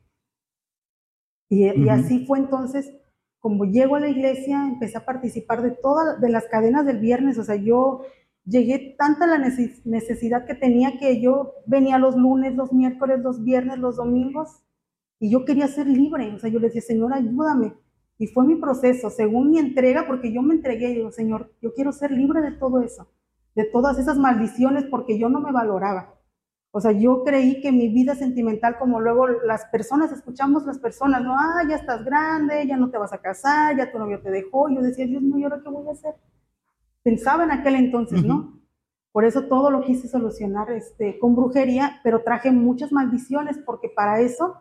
Y, 1.50 1.90
así 1.90 2.26
fue 2.26 2.40
entonces, 2.40 2.94
como 3.40 3.66
llego 3.66 3.96
a 3.96 4.00
la 4.00 4.10
iglesia, 4.10 4.68
empecé 4.68 4.98
a 4.98 5.06
participar 5.06 5.62
de 5.62 5.72
todas 5.72 6.22
de 6.22 6.30
las 6.30 6.46
cadenas 6.46 6.86
del 6.86 7.00
viernes. 7.00 7.38
O 7.38 7.44
sea, 7.44 7.56
yo 7.56 8.04
llegué 8.46 8.96
tanta 8.98 9.28
la 9.28 9.38
neces- 9.38 9.82
necesidad 9.86 10.46
que 10.46 10.56
tenía 10.56 10.98
que 10.98 11.22
yo 11.22 11.54
venía 11.66 11.98
los 12.00 12.16
lunes, 12.16 12.56
los 12.56 12.72
miércoles, 12.74 13.20
los 13.22 13.44
viernes, 13.44 13.80
los 13.80 13.98
domingos 13.98 14.64
y 15.20 15.30
yo 15.32 15.46
quería 15.46 15.68
ser 15.68 15.88
libre. 15.88 16.34
O 16.36 16.40
sea, 16.40 16.50
yo 16.50 16.60
le 16.60 16.68
decía, 16.68 16.82
Señor, 16.82 17.14
ayúdame. 17.14 17.76
Y 18.18 18.28
fue 18.28 18.46
mi 18.46 18.56
proceso, 18.56 19.10
según 19.10 19.52
mi 19.52 19.60
entrega, 19.60 20.06
porque 20.08 20.32
yo 20.34 20.42
me 20.42 20.56
entregué 20.56 20.92
y 20.92 20.96
digo, 20.96 21.12
Señor, 21.12 21.54
yo 21.62 21.74
quiero 21.74 21.92
ser 21.92 22.12
libre 22.12 22.42
de 22.42 22.52
todo 22.52 22.82
eso, 22.82 23.10
de 23.56 23.66
todas 23.66 23.98
esas 24.00 24.18
maldiciones, 24.18 24.86
porque 24.86 25.18
yo 25.20 25.30
no 25.30 25.42
me 25.42 25.52
valoraba. 25.52 26.21
O 26.74 26.80
sea, 26.80 26.92
yo 26.94 27.24
creí 27.26 27.60
que 27.62 27.72
mi 27.72 27.90
vida 27.90 28.16
sentimental, 28.16 28.78
como 28.80 29.02
luego 29.02 29.28
las 29.28 29.66
personas, 29.66 30.12
escuchamos 30.12 30.66
las 30.66 30.80
personas, 30.80 31.22
no, 31.22 31.36
ah, 31.38 31.64
ya 31.68 31.76
estás 31.76 32.06
grande, 32.06 32.66
ya 32.66 32.78
no 32.78 32.90
te 32.90 32.98
vas 32.98 33.12
a 33.12 33.18
casar, 33.18 33.76
ya 33.78 33.92
tu 33.92 34.00
novio 34.00 34.22
te 34.22 34.32
dejó. 34.32 34.70
Yo 34.70 34.82
decía, 34.82 35.06
Dios 35.06 35.22
mío, 35.22 35.38
¿y 35.40 35.44
ahora 35.44 35.62
qué 35.64 35.70
voy 35.70 35.88
a 35.88 35.92
hacer? 35.92 36.16
pensaba 37.04 37.44
en 37.44 37.52
aquel 37.52 37.76
entonces, 37.76 38.24
¿no? 38.24 38.60
Por 39.12 39.26
eso 39.26 39.48
todo 39.48 39.72
lo 39.72 39.82
quise 39.82 40.08
solucionar 40.08 40.72
este, 40.72 41.18
con 41.20 41.36
brujería, 41.36 42.00
pero 42.04 42.22
traje 42.24 42.52
muchas 42.52 42.92
maldiciones 42.92 43.58
porque 43.58 43.90
para 43.90 44.22
eso 44.22 44.56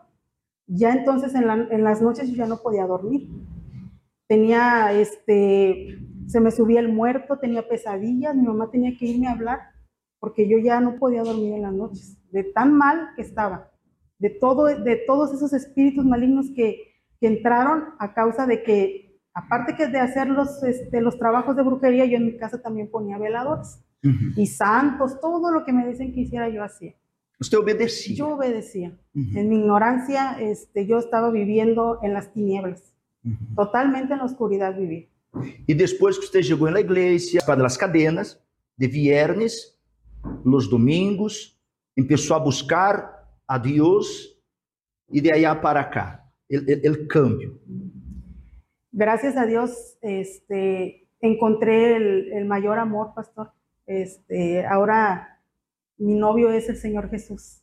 ya 0.66 0.92
entonces 0.92 1.34
en, 1.34 1.46
la- 1.46 1.68
en 1.70 1.84
las 1.84 2.00
noches 2.00 2.30
yo 2.30 2.36
ya 2.36 2.46
no 2.46 2.56
podía 2.62 2.86
dormir. 2.86 3.28
Tenía, 4.26 4.92
este, 4.92 5.98
se 6.26 6.40
me 6.40 6.50
subía 6.50 6.80
el 6.80 6.92
muerto, 6.92 7.38
tenía 7.38 7.68
pesadillas, 7.68 8.34
mi 8.34 8.46
mamá 8.46 8.70
tenía 8.70 8.96
que 8.96 9.06
irme 9.06 9.26
a 9.26 9.32
hablar 9.32 9.60
porque 10.20 10.48
yo 10.48 10.58
ya 10.58 10.80
no 10.80 10.96
podía 10.98 11.22
dormir 11.24 11.54
en 11.54 11.62
las 11.62 11.72
noches, 11.72 12.16
de 12.30 12.44
tan 12.44 12.72
mal 12.72 13.08
que 13.16 13.22
estaba, 13.22 13.70
de, 14.18 14.30
todo, 14.30 14.66
de 14.66 14.96
todos 15.06 15.32
esos 15.34 15.52
espíritus 15.52 16.04
malignos 16.04 16.46
que, 16.54 16.94
que 17.18 17.26
entraron 17.26 17.84
a 17.98 18.14
causa 18.14 18.46
de 18.46 18.62
que, 18.62 19.18
aparte 19.34 19.74
que 19.76 19.88
de 19.88 19.98
hacer 19.98 20.28
los, 20.28 20.62
este, 20.62 21.00
los 21.00 21.18
trabajos 21.18 21.56
de 21.56 21.62
brujería, 21.62 22.04
yo 22.04 22.16
en 22.18 22.26
mi 22.26 22.36
casa 22.36 22.60
también 22.62 22.88
ponía 22.90 23.18
veladores 23.18 23.80
Uhum. 24.02 24.32
y 24.34 24.46
santos, 24.46 25.20
todo 25.20 25.52
lo 25.52 25.62
que 25.66 25.74
me 25.74 25.86
dicen 25.86 26.14
que 26.14 26.20
hiciera 26.22 26.48
yo 26.48 26.64
hacía. 26.64 26.94
Usted 27.38 27.58
obedecia. 27.58 28.16
Yo 28.16 28.28
obedecía. 28.28 28.96
Uhum. 29.14 29.36
En 29.36 29.48
mi 29.50 29.56
ignorancia, 29.58 30.40
este, 30.40 30.86
yo 30.86 30.96
estaba 30.98 31.30
viviendo 31.30 31.98
en 32.02 32.14
las 32.14 32.32
tinieblas, 32.32 32.94
Uhum. 33.22 33.54
totalmente 33.54 34.14
en 34.14 34.20
la 34.20 34.24
oscuridad 34.24 34.74
vivía. 34.74 35.06
E 35.68 35.74
depois 35.74 36.18
que 36.18 36.26
você 36.26 36.42
chegou 36.42 36.70
na 36.70 36.80
igreja, 36.80 37.44
para 37.44 37.64
as 37.66 37.76
cadenas, 37.76 38.40
de 38.78 38.88
viernes, 38.88 39.78
nos 40.44 40.68
domingos, 40.68 41.58
começou 41.96 42.36
a 42.36 42.40
buscar 42.40 43.28
a 43.46 43.58
Deus 43.58 44.36
e 45.12 45.20
de 45.20 45.32
allá 45.32 45.54
para 45.54 45.84
cá, 45.84 46.24
el, 46.48 46.68
el, 46.68 46.86
el 46.86 47.06
cambio. 47.08 47.58
Gracias 48.92 49.36
a 49.36 49.46
Dios, 49.46 49.98
este, 50.02 51.08
encontré 51.20 51.96
el, 51.96 52.32
el 52.32 52.44
mayor 52.44 52.78
amor, 52.78 53.12
pastor. 53.14 53.52
Este, 53.86 54.64
ahora 54.66 55.40
mi 55.98 56.14
novio 56.14 56.50
es 56.50 56.68
el 56.68 56.76
Señor 56.76 57.10
Jesús. 57.10 57.62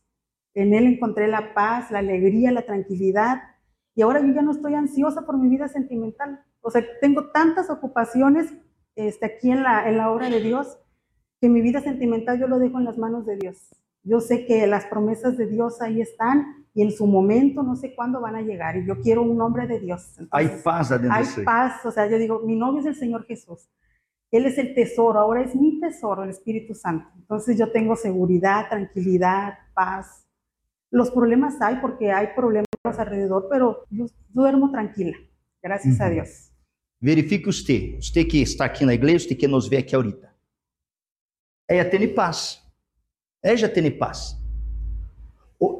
En 0.54 0.74
él 0.74 0.86
encontré 0.86 1.28
la 1.28 1.54
paz, 1.54 1.90
la 1.90 2.00
alegría, 2.00 2.50
la 2.50 2.66
tranquilidad. 2.66 3.42
Y 3.94 4.02
ahora 4.02 4.20
yo 4.20 4.32
ya 4.32 4.42
no 4.42 4.52
estoy 4.52 4.74
ansiosa 4.74 5.26
por 5.26 5.38
mi 5.38 5.48
vida 5.48 5.68
sentimental. 5.68 6.40
O 6.60 6.70
sea, 6.70 6.84
tengo 7.00 7.30
tantas 7.30 7.70
ocupaciones 7.70 8.54
este, 8.94 9.26
aquí 9.26 9.50
en 9.50 9.62
la, 9.62 9.88
en 9.88 9.96
la 9.96 10.10
obra 10.10 10.28
de 10.28 10.40
Dios 10.40 10.78
que 11.40 11.48
mi 11.48 11.60
vida 11.60 11.80
sentimental 11.80 12.38
yo 12.38 12.48
lo 12.48 12.58
dejo 12.58 12.78
en 12.78 12.84
las 12.84 12.98
manos 12.98 13.26
de 13.26 13.36
Dios. 13.36 13.68
Yo 14.02 14.20
sé 14.20 14.46
que 14.46 14.66
las 14.66 14.86
promesas 14.86 15.36
de 15.36 15.46
Dios 15.46 15.80
ahí 15.80 16.00
están 16.00 16.66
y 16.74 16.82
en 16.82 16.92
su 16.92 17.06
momento 17.06 17.62
no 17.62 17.76
sé 17.76 17.94
cuándo 17.94 18.20
van 18.20 18.36
a 18.36 18.42
llegar. 18.42 18.76
Y 18.76 18.86
yo 18.86 19.00
quiero 19.00 19.22
un 19.22 19.40
hombre 19.40 19.66
de 19.66 19.80
Dios. 19.80 20.18
Entonces, 20.18 20.62
paz 20.62 20.90
adentro 20.92 21.12
hay 21.12 21.44
paz, 21.44 21.84
o 21.84 21.90
sea, 21.90 22.08
yo 22.08 22.18
digo, 22.18 22.40
mi 22.44 22.56
novio 22.56 22.80
es 22.80 22.86
el 22.86 22.94
Señor 22.94 23.26
Jesús. 23.26 23.68
Él 24.30 24.44
es 24.46 24.58
el 24.58 24.74
tesoro, 24.74 25.18
ahora 25.18 25.42
es 25.42 25.54
mi 25.54 25.80
tesoro, 25.80 26.22
el 26.22 26.30
Espíritu 26.30 26.74
Santo. 26.74 27.08
Entonces 27.16 27.58
yo 27.58 27.70
tengo 27.72 27.96
seguridad, 27.96 28.68
tranquilidad, 28.68 29.54
paz. 29.74 30.26
Los 30.90 31.10
problemas 31.10 31.60
hay 31.60 31.76
porque 31.80 32.12
hay 32.12 32.28
problemas 32.36 32.66
alrededor, 32.84 33.48
pero 33.50 33.84
yo 33.90 34.06
duermo 34.28 34.70
tranquila, 34.70 35.16
gracias 35.62 36.00
a. 36.00 36.10
Dios. 36.10 36.52
Verifique 37.00 37.48
usted, 37.48 37.98
usted 37.98 38.26
que 38.26 38.42
está 38.42 38.64
aqui 38.64 38.84
na 38.84 38.94
igreja, 38.94 39.16
usted 39.16 39.38
que 39.38 39.46
nos 39.46 39.68
vê 39.68 39.78
aqui 39.78 39.94
ahorita. 39.94 40.27
Ella 41.68 41.84
tem 41.88 42.14
paz. 42.14 42.62
Ella 43.42 43.56
já 43.56 43.68
tem 43.68 43.90
paz. 43.96 44.36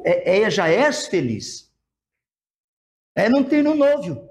É- 0.05 0.37
Ella 0.37 0.49
já 0.49 0.67
é 0.67 0.91
feliz. 0.91 1.73
Ela 3.15 3.29
não 3.29 3.43
tem 3.43 3.65
um 3.67 3.75
noivo. 3.75 4.29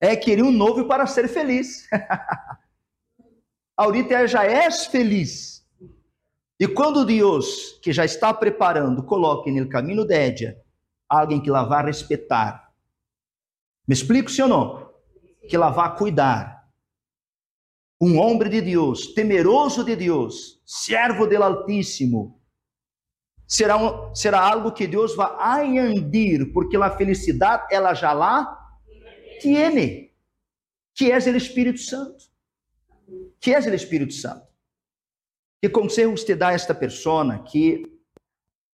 É 0.00 0.16
querer 0.16 0.42
um 0.42 0.50
noivo 0.50 0.86
para 0.86 1.06
ser 1.06 1.28
feliz. 1.28 1.88
Ahorita 3.76 4.14
ela 4.14 4.26
já 4.26 4.44
é 4.44 4.70
feliz. 4.70 5.66
E 6.58 6.68
quando 6.68 7.04
Deus, 7.04 7.78
que 7.82 7.92
já 7.92 8.04
está 8.04 8.32
preparando, 8.34 9.02
coloque 9.02 9.50
no 9.50 9.68
caminho 9.68 10.04
de 10.04 10.14
ella 10.14 10.56
alguém 11.08 11.40
que 11.40 11.50
lá 11.50 11.64
vai 11.64 11.84
respeitar. 11.84 12.72
Me 13.86 13.94
explico, 13.94 14.30
não? 14.48 14.82
que 15.48 15.56
ela 15.56 15.70
vá 15.70 15.90
cuidar. 15.90 16.61
Um 18.04 18.18
homem 18.18 18.50
de 18.50 18.60
Deus, 18.60 19.14
temeroso 19.14 19.84
de 19.84 19.94
Deus, 19.94 20.60
servo 20.66 21.24
del 21.24 21.44
Altíssimo, 21.44 22.42
será, 23.46 23.76
um, 23.76 24.12
será 24.12 24.40
algo 24.40 24.72
que 24.72 24.88
Deus 24.88 25.14
vai 25.14 25.30
añadir, 25.38 26.52
porque 26.52 26.76
a 26.76 26.90
felicidade 26.90 27.64
ela 27.70 27.94
já 27.94 28.12
lá 28.12 28.58
tiene, 29.40 30.12
que 30.92 31.12
é 31.12 31.16
o 31.16 31.36
Espírito 31.36 31.78
Santo. 31.78 32.24
Que 33.38 33.54
é 33.54 33.60
o 33.60 33.72
Espírito 33.72 34.14
Santo. 34.14 34.48
Que 35.62 35.68
conselho 35.68 36.10
você 36.10 36.34
dá 36.34 36.48
a 36.48 36.54
esta 36.54 36.74
pessoa 36.74 37.38
que, 37.44 37.84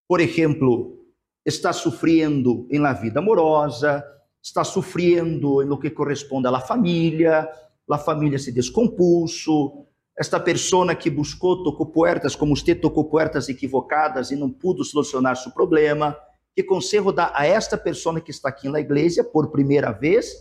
por 0.08 0.22
exemplo, 0.22 1.04
está 1.44 1.70
sofrendo 1.70 2.66
em 2.70 2.78
la 2.78 2.94
vida 2.94 3.20
amorosa, 3.20 4.02
está 4.42 4.64
sofrendo 4.64 5.62
em 5.62 5.78
que 5.78 5.90
corresponde 5.90 6.48
à 6.48 6.60
família, 6.60 7.46
a 7.90 7.98
família 7.98 8.38
se 8.38 8.52
descompuso, 8.52 9.86
esta 10.18 10.40
pessoa 10.40 10.94
que 10.96 11.10
buscou, 11.10 11.62
tocou 11.62 11.86
puertas, 11.86 12.34
como 12.34 12.56
você 12.56 12.74
tocou 12.74 13.04
puertas 13.04 13.48
equivocadas 13.48 14.30
e 14.30 14.36
não 14.36 14.50
pudo 14.50 14.84
solucionar 14.84 15.36
seu 15.36 15.52
problema, 15.52 16.16
que 16.56 16.64
conselho 16.64 17.12
dá 17.12 17.32
a 17.34 17.46
esta 17.46 17.78
pessoa 17.78 18.20
que 18.20 18.32
está 18.32 18.48
aqui 18.48 18.68
na 18.68 18.80
igreja 18.80 19.22
por 19.22 19.52
primeira 19.52 19.92
vez 19.92 20.34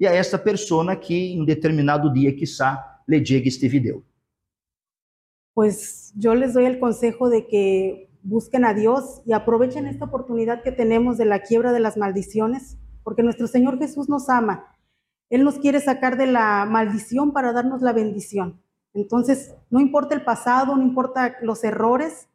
e 0.00 0.06
a 0.06 0.14
esta 0.14 0.38
pessoa 0.38 0.96
que 0.96 1.34
em 1.34 1.44
determinado 1.44 2.10
dia, 2.10 2.34
quizá, 2.34 3.02
lhe 3.06 3.20
diga 3.20 3.46
este 3.46 3.68
vídeo? 3.68 4.02
Pues 5.52 6.14
yo 6.16 6.34
les 6.34 6.54
doy 6.54 6.64
el 6.64 6.78
consejo 6.78 7.28
de 7.28 7.46
que 7.46 8.08
busquen 8.22 8.64
a 8.64 8.72
Dios 8.72 9.20
y 9.26 9.32
aprovechen 9.32 9.86
esta 9.86 10.06
oportunidad 10.06 10.62
que 10.62 10.72
tenemos 10.72 11.18
de 11.18 11.26
la 11.26 11.40
quiebra 11.40 11.72
de 11.72 11.80
las 11.80 11.98
maldiciones, 11.98 12.78
porque 13.02 13.22
nuestro 13.22 13.46
Señor 13.46 13.78
Jesús 13.78 14.08
nos 14.08 14.30
ama. 14.30 14.69
Él 15.30 15.44
nos 15.44 15.58
quiere 15.58 15.80
sacar 15.80 16.16
de 16.16 16.26
la 16.26 16.66
maldición 16.68 17.32
para 17.32 17.52
darnos 17.52 17.80
la 17.82 17.92
bendición. 17.92 18.60
Entonces, 18.92 19.54
no 19.70 19.80
importa 19.80 20.14
el 20.14 20.24
pasado, 20.24 20.76
no 20.76 20.82
importa 20.82 21.36
los 21.40 21.62
errores, 21.62 22.28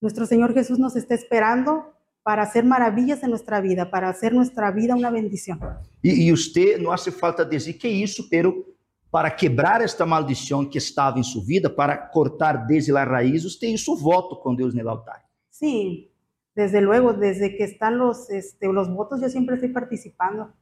nuestro 0.00 0.26
Señor 0.26 0.52
Jesús 0.52 0.80
nos 0.80 0.96
está 0.96 1.14
esperando 1.14 1.94
para 2.24 2.42
hacer 2.42 2.64
maravillas 2.64 3.22
en 3.22 3.30
nuestra 3.30 3.60
vida, 3.60 3.90
para 3.90 4.08
hacer 4.08 4.32
nuestra 4.32 4.72
vida 4.72 4.96
una 4.96 5.10
bendición. 5.10 5.60
E 6.02 6.32
usted 6.32 6.78
não 6.80 6.90
hace 6.90 7.12
falta 7.12 7.44
dizer 7.44 7.74
que 7.74 7.88
isso, 7.88 8.28
pero 8.28 8.64
para 9.10 9.30
quebrar 9.30 9.80
esta 9.80 10.04
maldição 10.04 10.64
que 10.64 10.78
estava 10.78 11.20
em 11.20 11.22
sua 11.22 11.44
vida, 11.44 11.70
para 11.70 11.96
cortar 11.96 12.66
desde 12.66 12.96
a 12.96 13.04
raiz, 13.04 13.44
você 13.44 13.68
hizo 13.68 13.94
voto 13.96 14.36
com 14.36 14.54
Deus 14.54 14.74
no 14.74 14.88
altar. 14.88 15.22
Sí, 15.50 16.10
desde 16.56 16.80
luego, 16.80 17.12
desde 17.12 17.56
que 17.56 17.62
están 17.62 17.98
los, 17.98 18.28
este, 18.30 18.66
los 18.72 18.88
votos, 18.88 19.20
yo 19.20 19.28
siempre 19.28 19.54
estoy 19.54 19.70
participando 19.70 20.52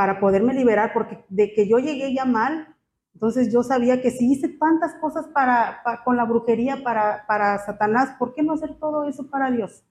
para 0.00 0.18
poderme 0.18 0.54
liberar, 0.54 0.92
porque 0.94 1.22
de 1.28 1.52
que 1.52 1.68
yo 1.68 1.76
llegué 1.78 2.14
ya 2.14 2.24
mal, 2.24 2.74
entonces 3.12 3.52
yo 3.52 3.62
sabía 3.62 4.00
que 4.00 4.10
si 4.10 4.32
hice 4.32 4.48
tantas 4.48 4.94
cosas 4.94 5.26
para, 5.28 5.82
pa- 5.84 6.02
con 6.02 6.16
la 6.16 6.24
brujería 6.24 6.82
para, 6.82 7.26
para 7.26 7.58
Satanás, 7.58 8.16
¿por 8.18 8.32
qué 8.32 8.42
no 8.42 8.54
hacer 8.54 8.78
todo 8.80 9.04
eso 9.04 9.28
para 9.28 9.50
Dios? 9.50 9.82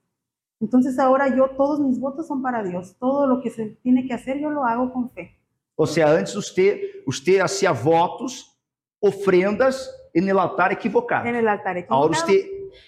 Entonces 0.60 0.98
ahora 0.98 1.28
yo, 1.36 1.50
todos 1.52 1.80
mis 1.80 2.00
votos 2.00 2.26
son 2.26 2.42
para 2.42 2.64
Dios, 2.64 2.96
todo 2.98 3.28
lo 3.28 3.40
que 3.40 3.52
se 3.52 3.68
tiene 3.84 4.08
que 4.08 4.16
hacer 4.16 4.40
yo 4.40 4.50
lo 4.50 4.66
hago 4.66 4.92
con 4.92 5.12
fe. 5.12 5.38
Ou 5.76 5.86
seja, 5.86 6.10
antes 6.18 6.36
usted, 6.36 6.80
usted 7.06 7.40
hacía 7.40 7.72
votos, 7.72 8.60
ofrendas 9.00 9.94
en 10.12 10.28
el 10.28 10.40
altar 10.40 10.72
equivocado. 10.72 11.28
En 11.28 11.36
el 11.36 11.48
altar 11.48 11.78
Ahora 11.88 12.18
equivocado. 12.18 12.34
usted 12.34 12.40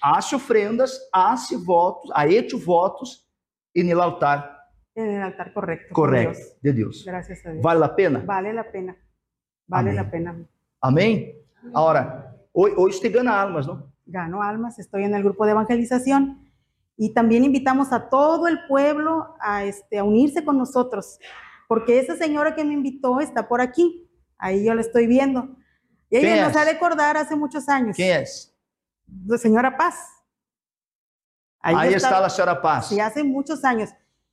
hace 0.01 0.35
ofrendas, 0.35 1.07
hace 1.13 1.55
votos, 1.55 2.09
ha 2.15 2.25
hecho 2.25 2.57
votos 2.57 3.29
en 3.75 3.89
el 3.91 4.01
altar 4.01 4.50
En 4.95 5.09
el 5.11 5.21
altar 5.21 5.53
correcto. 5.53 5.93
Dios. 6.11 6.57
de 6.61 6.73
Deus. 6.73 7.03
Gracias 7.05 7.45
a 7.45 7.51
Dios. 7.51 7.63
Vale 7.63 7.85
a 7.85 7.95
pena? 7.95 8.19
Vale 8.25 8.53
la 8.53 8.69
pena. 8.71 8.95
Vale 9.67 9.89
Amén. 9.91 9.95
la 9.95 10.11
pena. 10.11 10.35
Amém? 10.81 11.35
Agora, 11.73 12.35
hoje, 12.51 12.73
hoje 12.75 12.95
usted 12.95 13.13
gana 13.13 13.41
almas, 13.41 13.67
não? 13.67 13.89
Gano 14.05 14.41
almas, 14.41 14.77
estoy 14.79 15.03
en 15.05 15.13
el 15.15 15.23
grupo 15.23 15.45
de 15.45 15.51
evangelización 15.51 16.51
y 16.97 17.13
también 17.13 17.45
invitamos 17.45 17.93
a 17.93 18.09
todo 18.09 18.47
el 18.47 18.59
pueblo 18.67 19.35
a, 19.39 19.63
este, 19.63 19.99
a 19.99 20.03
unirse 20.03 20.43
con 20.43 20.57
nosotros, 20.57 21.17
porque 21.69 21.99
esa 21.99 22.17
señora 22.17 22.53
que 22.53 22.65
me 22.65 22.73
invitó 22.73 23.21
está 23.21 23.47
por 23.47 23.61
aquí, 23.61 24.09
ahí 24.37 24.65
yo 24.65 24.73
la 24.73 24.81
estoy 24.81 25.07
viendo. 25.07 25.55
Y 26.09 26.19
¿Quién 26.19 26.33
ella 26.33 26.43
nos 26.47 26.51
es? 26.51 26.57
ha 26.57 26.65
de 26.65 26.71
acordar 26.71 27.15
hace 27.15 27.35
muchos 27.37 27.69
años. 27.69 27.95
Quem 27.95 28.09
é? 28.11 28.25
La 29.27 29.37
señora 29.37 29.77
Paz. 29.77 29.95
Yo 31.63 31.79
está 31.81 31.95
estaba- 31.95 32.25
a 32.25 32.29
senhora 32.29 32.61
Paz. 32.61 32.89
Sí, 32.89 32.99
hace 32.99 33.23
muchos 33.23 33.63
años. 33.63 33.91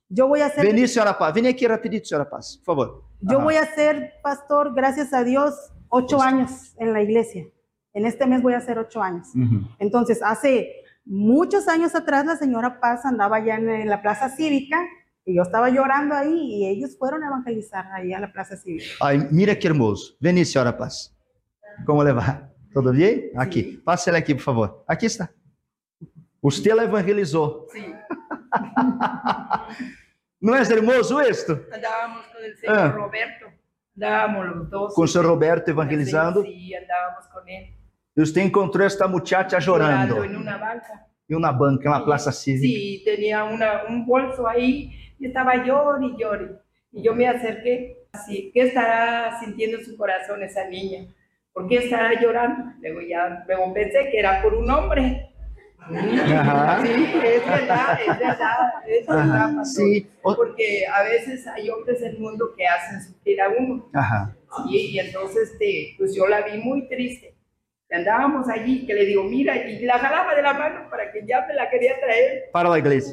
Yo 0.09 0.27
voy 0.27 0.41
a 0.41 0.49
ser, 0.49 0.65
Vení, 0.65 0.87
senhora 0.87 1.17
Paz. 1.17 1.33
Vem 1.33 1.47
aqui 1.47 1.67
rapidito, 1.67 2.07
senhora 2.07 2.27
Paz, 2.29 2.57
por 2.57 2.65
favor. 2.65 3.03
yo 3.21 3.37
Ajá. 3.37 3.43
voy 3.43 3.55
a 3.55 3.65
ser 3.75 4.13
pastor, 4.23 4.73
gracias 4.73 5.13
a 5.13 5.23
Dios, 5.23 5.53
ocho 5.89 6.17
Pues- 6.17 6.27
años 6.27 6.51
en 6.79 6.93
la 6.93 7.01
iglesia. 7.01 7.45
En 7.93 8.05
este 8.05 8.25
mes 8.27 8.41
voy 8.41 8.53
a 8.53 8.57
hacer 8.57 8.77
ocho 8.79 9.01
años. 9.01 9.27
Uhum. 9.35 9.67
Entonces, 9.79 10.19
hace 10.23 10.71
muchos 11.05 11.67
años 11.67 11.93
atrás, 11.95 12.25
la 12.25 12.35
señora 12.37 12.79
Paz 12.79 13.05
andaba 13.05 13.37
allá 13.37 13.55
en, 13.57 13.69
en 13.69 13.89
la 13.89 14.01
plaza 14.01 14.29
cívica 14.29 14.77
y 15.25 15.35
yo 15.35 15.41
estaba 15.43 15.69
llorando 15.69 16.15
ahí 16.15 16.33
y 16.33 16.67
ellos 16.67 16.97
fueron 16.97 17.23
a 17.23 17.27
evangelizar 17.27 17.85
ahí 17.93 18.13
a 18.13 18.19
la 18.19 18.31
plaza 18.31 18.55
cívica. 18.57 18.85
Ai, 19.01 19.27
mira 19.31 19.57
que 19.57 19.67
hermoso. 19.67 20.15
Vení, 20.19 20.43
senhora 20.45 20.75
Paz. 20.77 21.15
Como 21.85 22.03
levar? 22.03 22.51
Tudo 22.73 22.91
bem? 22.91 23.31
Aqui. 23.35 23.81
Passe 23.83 24.09
ele 24.09 24.17
aqui, 24.17 24.33
por 24.35 24.43
favor. 24.43 24.83
Aqui 24.87 25.05
está. 25.07 25.29
Você 26.41 26.73
la 26.73 26.83
evangelizou. 26.83 27.67
Sí, 27.71 27.93
Não 30.41 30.55
é 30.55 30.61
hermoso 30.61 31.21
isto? 31.21 31.53
andábamos 31.71 32.25
con 32.27 32.43
el 32.43 32.55
señor 32.57 32.77
Ah. 32.77 32.87
Roberto, 32.91 33.45
andábamos 33.95 34.45
los 34.55 34.69
dos. 34.69 34.93
Com 34.95 35.03
o 35.03 35.07
senhor 35.07 35.25
Roberto 35.25 35.69
evangelizando. 35.71 36.43
Sí, 36.43 36.73
andábamos 36.75 37.27
con 37.27 37.47
él. 37.49 37.73
E 38.15 38.25
você 38.25 38.41
encontrou 38.41 38.85
esta 38.85 39.07
muchacha 39.07 39.59
Llorando 39.59 40.15
chorando. 40.15 40.23
en 40.23 40.35
una 40.37 40.57
banca. 40.57 41.05
E 41.29 41.35
uma 41.35 41.51
banca, 41.51 41.89
uma 41.89 41.99
Sí, 41.99 42.05
praça 42.05 42.31
cívica. 42.31 42.67
Sí, 42.67 43.01
tenía 43.05 43.43
una, 43.43 43.83
un 43.87 44.05
bolso 44.05 44.47
ahí 44.47 44.91
y 45.19 45.27
estaba 45.27 45.55
llorando 45.63 46.07
y 46.07 46.17
llorando. 46.17 46.59
Y 46.91 47.03
yo 47.03 47.13
me 47.13 47.27
acerqué 47.27 48.07
así, 48.13 48.49
¿qué 48.53 48.61
estará 48.61 49.39
sintiendo 49.39 49.77
en 49.77 49.85
su 49.85 49.95
corazón 49.95 50.41
esa 50.41 50.67
niña? 50.67 51.05
¿Por 51.53 51.67
qué 51.67 51.77
estará 51.77 52.19
llorando? 52.19 52.71
Luego 52.81 53.01
ya, 53.01 53.43
luego 53.47 53.73
pensé 53.73 54.09
que 54.09 54.19
era 54.19 54.41
por 54.41 54.53
un 54.55 54.69
hombre. 54.71 55.28
Ajá. 55.95 56.81
Sí, 56.85 56.91
es 57.23 57.45
verdad, 57.45 57.99
es 58.07 58.19
verdad, 58.19 58.57
es 58.87 59.07
verdad, 59.07 59.55
pastor. 59.55 59.65
sí. 59.85 60.07
O- 60.21 60.35
Porque 60.35 60.85
a 60.87 61.03
veces 61.03 61.45
hay 61.47 61.69
hombres 61.69 62.01
en 62.01 62.09
el 62.15 62.19
mundo 62.19 62.53
que 62.55 62.65
hacen 62.67 63.01
sufrir 63.01 63.41
a 63.41 63.49
uno. 63.49 63.89
Ajá. 63.93 64.35
Sí, 64.67 64.91
y 64.91 64.99
entonces, 64.99 65.51
este, 65.51 65.95
pues 65.97 66.13
yo 66.15 66.27
la 66.27 66.41
vi 66.41 66.57
muy 66.59 66.87
triste. 66.87 67.35
Y 67.91 67.95
andábamos 67.95 68.47
allí, 68.49 68.85
que 68.85 68.93
le 68.93 69.05
digo, 69.05 69.23
mira, 69.23 69.55
y 69.67 69.83
la 69.85 69.97
jalaba 69.97 70.35
de 70.35 70.41
la 70.43 70.53
mano 70.53 70.89
para 70.89 71.11
que 71.11 71.25
ya 71.27 71.45
me 71.47 71.53
la 71.55 71.69
quería 71.69 71.99
traer. 71.99 72.49
Para 72.51 72.71
a 72.73 72.77
igreja. 72.77 73.07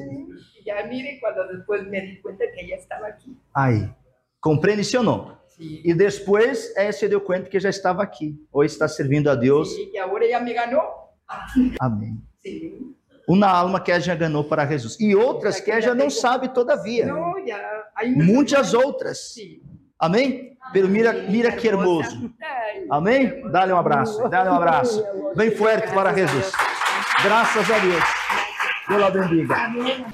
Y 0.60 0.64
ya 0.64 0.84
mire, 0.86 1.18
cuando 1.20 1.46
después 1.48 1.86
me 1.86 2.00
di 2.00 2.20
cuenta 2.20 2.44
que 2.54 2.60
ella 2.64 2.76
estaba 2.76 3.08
aquí. 3.08 3.36
Aí. 3.54 3.88
Compreende, 4.40 4.84
sim 4.84 4.98
ou 4.98 5.02
não? 5.02 5.36
Sí. 5.48 5.80
E 5.84 5.94
depois, 5.94 6.76
é, 6.76 6.92
se 6.92 7.08
deu 7.08 7.20
conta 7.20 7.48
que 7.48 7.58
já 7.58 7.70
estava 7.70 8.02
aqui. 8.02 8.36
Ou 8.52 8.62
está 8.62 8.86
servindo 8.86 9.30
a 9.30 9.34
Deus. 9.34 9.74
Sí, 9.74 9.90
y 9.92 9.96
ahora 9.98 10.24
ella 10.26 10.38
me 10.40 10.52
ganó. 10.52 10.82
Amém. 11.80 12.22
Uma 13.28 13.48
alma 13.48 13.80
que 13.80 13.90
ela 13.90 14.00
já 14.00 14.14
ganhou 14.14 14.44
para 14.44 14.66
Jesus. 14.66 14.98
E 15.00 15.14
outras 15.14 15.60
que 15.60 15.70
ela 15.70 15.80
já 15.80 15.94
não 15.94 16.08
sabe 16.08 16.48
todavia. 16.48 17.12
Muitas 18.14 18.72
outras. 18.72 19.34
Amém? 19.98 20.56
Pero 20.72 20.88
mira, 20.88 21.12
mira 21.12 21.52
que 21.52 21.66
Hermosa. 21.66 22.10
hermoso. 22.10 22.34
Amém? 22.90 23.48
Dá-lhe 23.50 23.72
um 23.72 23.78
abraço. 23.78 24.28
Dá-lhe 24.28 24.50
um 24.50 24.54
abraço. 24.54 25.04
Bem 25.34 25.50
forte 25.50 25.92
para 25.92 26.12
Jesus. 26.12 26.52
Graças 27.22 27.70
a 27.70 27.78
Deus. 27.78 28.04
Deus 28.88 29.02
a 29.02 29.10
bendiga. 29.10 29.54
Amén. 29.56 30.06